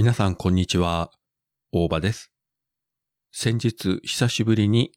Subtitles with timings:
[0.00, 1.10] 皆さん、こんにちは。
[1.72, 2.32] 大場です。
[3.32, 4.92] 先日、久しぶりに、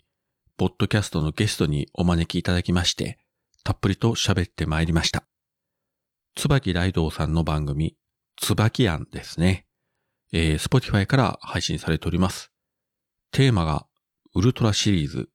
[0.56, 3.20] ポッドキャストのゲストにお招きいただきまして、
[3.66, 5.26] たっぷりと喋ってまいりました。
[6.38, 7.98] 椿ライドウさんの番組、
[8.38, 9.66] 椿庵ですね。
[10.32, 12.54] えー、Spotify から配信されております。
[13.34, 13.86] テーマが、
[14.36, 15.28] ウルトラシリーズ。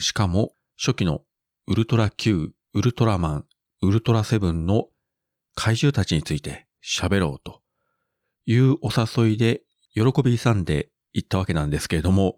[0.00, 1.22] しかも、初期の
[1.68, 3.46] ウルトラ Q、ウルトラマン、
[3.82, 4.88] ウルトラセブンの
[5.54, 7.61] 怪獣たちについて喋ろうと
[8.44, 9.62] いうお誘いで
[9.94, 12.36] 喜びさんで行ったわけなんですけれども、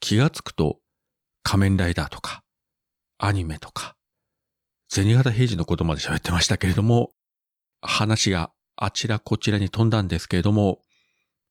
[0.00, 0.78] 気がつくと
[1.42, 2.42] 仮面ライダーとか
[3.18, 3.96] アニメとか
[4.88, 7.10] 銭形平次のことまで喋ってましたけれども、
[7.80, 10.80] 話があちらこちらに飛んだんですけれども、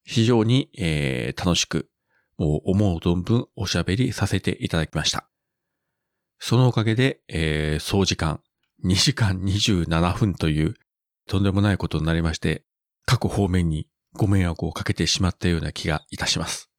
[0.04, 1.90] 非常に、えー楽しく、
[2.38, 5.28] もう思う存分おしゃべりさせていただきました。
[6.40, 8.42] そのおかげで、えー総時間
[8.84, 10.76] 2時間27分という
[11.28, 12.64] とんでもないことになりまして、
[13.06, 16.70] 各方面にご迷惑をかけてしまったような気がいたします。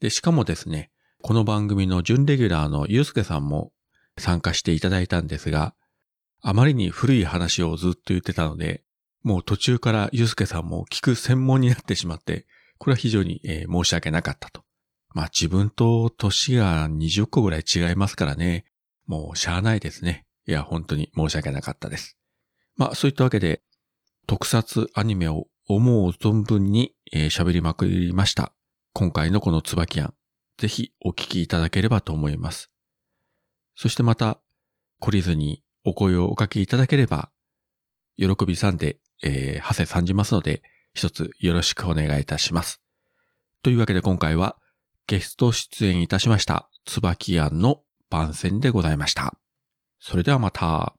[0.00, 3.72] で、しかもですね、この番組の準レギュラーのゆうすけさんも
[4.18, 5.74] 参加していただいたんですが、
[6.40, 8.82] あまりに古い話をずっと言ってたので、
[9.22, 12.46] もう途中からゆうすけさんも聞く専門になってしまって、
[12.78, 14.64] これは非常に、えー申し訳なかったと。
[15.14, 18.64] まあ自分と年が20個ぐらい違いますからね、
[19.06, 20.26] もうしゃあないですね。
[20.48, 22.18] いや、本当に申し訳なかったです。
[22.76, 23.62] まあそういったわけで、
[24.26, 28.54] 特撮アニメを思う存分にえー喋、りまくりました。
[28.94, 30.14] 今回のこの椿庵、
[30.56, 32.70] ぜひお聞きいただければと思います。
[33.76, 34.40] そしてまた、
[35.02, 37.30] 懲りずにお声をおかけいただければ、
[38.16, 40.62] 喜びさんで、えー、はせ参じますので、
[40.94, 42.80] 一つよろしくお願いいたします。
[43.62, 44.56] というわけで今回は、
[45.06, 49.36] ゲスト出演いたしました、椿庵の番宣でございました。
[50.00, 50.94] それではまた。